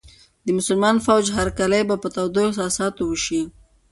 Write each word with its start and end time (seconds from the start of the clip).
د 0.45 0.47
مسلمان 0.57 0.95
فوج 1.05 1.25
هرکلی 1.37 1.81
به 1.89 1.95
په 2.03 2.07
تودو 2.15 2.39
احساساتو 2.47 3.01
وشي. 3.07 3.41